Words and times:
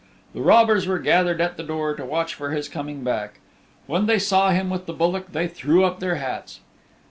The 0.33 0.41
robbers 0.41 0.87
were 0.87 0.97
gathered 0.97 1.39
at 1.41 1.57
the 1.57 1.63
door 1.63 1.93
to 1.93 2.03
watch 2.03 2.33
for 2.33 2.49
his 2.49 2.67
coming 2.67 3.03
back. 3.03 3.39
When 3.85 4.07
they 4.07 4.17
saw 4.17 4.49
him 4.49 4.71
with 4.71 4.87
the 4.87 4.93
bullock 4.93 5.31
they 5.31 5.47
threw 5.47 5.85
up 5.85 5.99
their 5.99 6.15
hats. 6.15 6.61